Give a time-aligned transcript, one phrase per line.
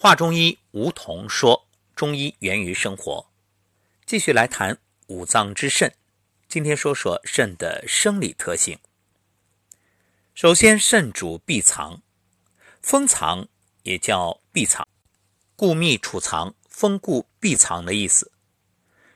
[0.00, 3.26] 华中医吴桐说：“中医源于生活。”
[4.06, 4.78] 继续来谈
[5.08, 5.92] 五脏之肾。
[6.46, 8.78] 今天说说肾的生理特性。
[10.36, 12.00] 首先，肾主闭藏，
[12.80, 13.48] 封藏
[13.82, 14.86] 也叫闭藏，
[15.56, 18.30] 固密储藏、封固闭藏的意思。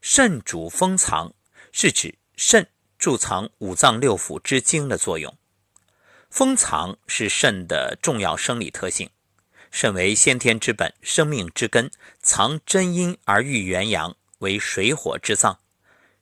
[0.00, 1.34] 肾主封藏，
[1.72, 2.70] 是指肾
[3.00, 5.36] 贮藏五脏六腑之精的作用。
[6.30, 9.10] 封藏是肾的重要生理特性。
[9.70, 15.60] 肾为先天之本，生命之根，藏真阴而育元阳，为水火之脏。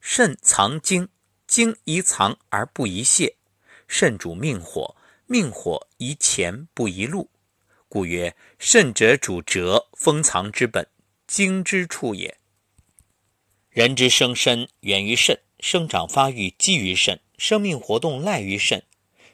[0.00, 1.08] 肾藏精，
[1.46, 3.36] 精宜藏而不宜泄。
[3.88, 7.30] 肾主命火，命火宜前不宜露，
[7.88, 10.86] 故曰：肾者主折，封藏之本，
[11.26, 12.36] 精之处也。
[13.70, 18.82] 人之生身源于肾，生长发育基于肾，生命活动赖于肾。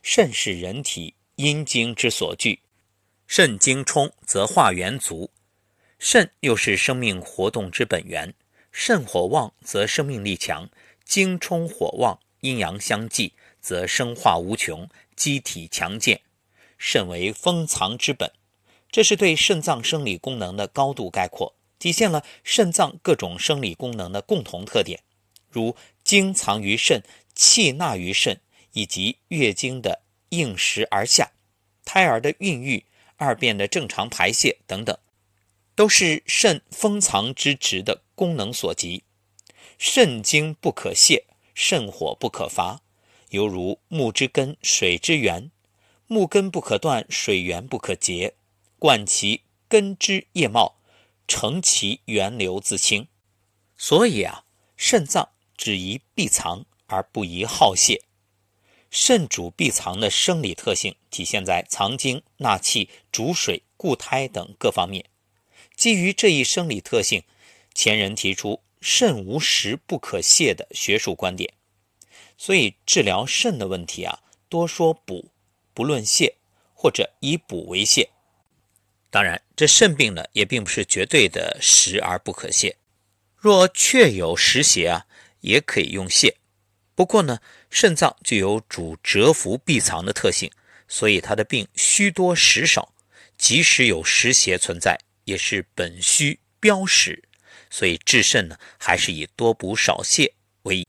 [0.02, 2.60] 肾是人体阴精之所聚。
[3.34, 5.30] 肾精充，则化元足；
[5.98, 8.34] 肾又是生命活动之本源。
[8.70, 10.68] 肾火旺，则生命力强；
[11.06, 16.20] 精充火旺，阴阳相济，则生化无穷，机体强健。
[16.76, 18.30] 肾为封藏之本，
[18.90, 25.00] 这是对肾脏生理功能的高度概括，体现了肾脏各种生理功能的共同特点，
[25.48, 27.02] 如精藏于肾、
[27.34, 28.38] 气纳于肾，
[28.74, 31.30] 以及月经的应时而下、
[31.86, 32.84] 胎儿的孕育。
[33.22, 34.98] 二便的正常排泄等等，
[35.76, 39.04] 都是肾封藏之职的功能所及。
[39.78, 42.80] 肾精不可泄，肾火不可伐，
[43.30, 45.50] 犹如木之根，水之源。
[46.06, 48.34] 木根不可断，水源不可竭。
[48.78, 50.76] 贯其根枝叶茂，
[51.26, 53.06] 成其源流自清。
[53.76, 54.44] 所以啊，
[54.76, 58.02] 肾脏只宜闭藏，而不宜耗泄。
[58.94, 65.06] 肾主闭藏的生理特性体现在藏精、纳气、主水、固胎等各方面。
[65.74, 67.22] 基于这一生理特性，
[67.72, 71.54] 前人提出“肾无实不可泄”的学术观点。
[72.36, 74.20] 所以治疗肾的问题啊，
[74.50, 75.30] 多说补，
[75.72, 76.34] 不论泻，
[76.74, 78.06] 或者以补为泻。
[79.08, 82.74] 当然，这肾病呢，也并不是绝对的实而不可泻。
[83.38, 85.06] 若确有实邪啊，
[85.40, 86.34] 也可以用泻。
[86.94, 87.40] 不过呢，
[87.72, 90.52] 肾脏具有主蛰伏闭藏的特性，
[90.88, 92.92] 所以它的病虚多实少，
[93.38, 97.24] 即使有实邪存在，也是本虚标实。
[97.70, 100.30] 所以治肾呢，还是以多补少泻
[100.64, 100.88] 为宜。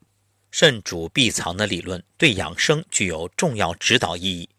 [0.52, 4.50] 肾主闭藏的理论对养生具有重要指导意义。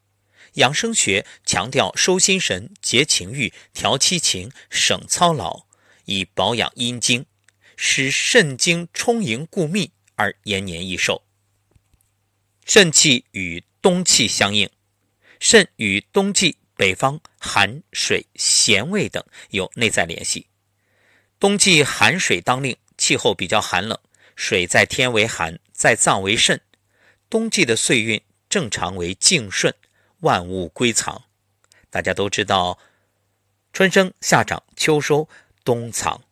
[0.54, 5.66] 养生学强调收心神、节情欲、调七情、省操劳，
[6.06, 7.26] 以保养阴精，
[7.76, 11.23] 使肾精充盈固密而延年益寿。
[12.64, 14.70] 肾气与冬气相应，
[15.38, 20.46] 肾与冬季北方寒水咸味等有内在联系。
[21.38, 23.98] 冬季寒水当令，气候比较寒冷，
[24.34, 26.60] 水在天为寒，在脏为肾。
[27.28, 29.74] 冬季的岁运正常为静顺，
[30.20, 31.24] 万物归藏。
[31.90, 32.78] 大家都知道，
[33.72, 35.28] 春生夏长秋收
[35.64, 36.22] 冬藏，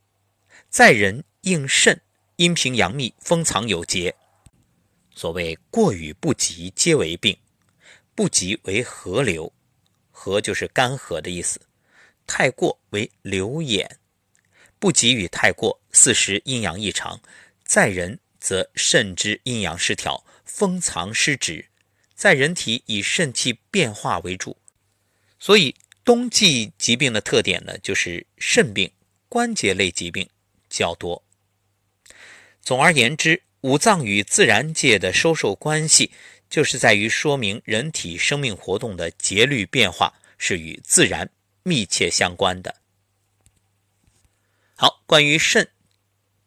[0.71, 2.01] 在人应肾，
[2.37, 4.15] 阴平阳秘，封藏有节。
[5.15, 7.37] 所谓过与不及，皆为病。
[8.15, 9.51] 不及为河流，
[10.11, 11.59] 河就是干涸的意思；
[12.27, 13.99] 太过为流眼。
[14.79, 17.23] 不及与太过，四时阴阳异常，
[17.65, 21.69] 在人则肾之阴阳失调，封藏失职；
[22.15, 24.59] 在人体以肾气变化为主。
[25.39, 25.75] 所以
[26.05, 28.93] 冬季疾病的特点呢，就是肾病、
[29.31, 30.29] 关节类疾病
[30.69, 31.25] 较多。
[32.61, 33.43] 总而言之。
[33.63, 36.11] 五脏与自然界的收受关系，
[36.51, 41.31] 就是在于说明人体生命活动的节律变化是与自然
[41.63, 42.75] 密切相关的。
[44.75, 45.69] 好，关于肾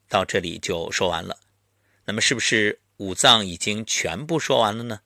[0.09, 1.39] 到这里就说完了。
[2.03, 4.99] 那么，是不是五脏已经全部说完了呢？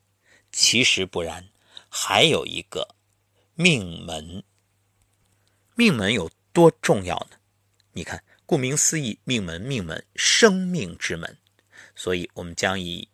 [0.52, 1.48] 其实不然，
[1.90, 2.96] 还有一个
[3.54, 4.44] 命门。
[5.76, 7.38] 命门有多重要呢？
[7.94, 11.38] 你看，顾名思义，命门，命门，生命之门。
[11.96, 13.08] 所以，我们将以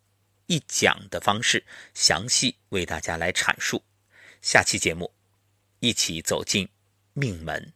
[0.46, 1.64] 一讲的方式
[1.94, 3.82] 详细为大家来阐述。
[4.42, 5.12] 下期节目，
[5.80, 6.68] 一起走进
[7.12, 7.72] 命门。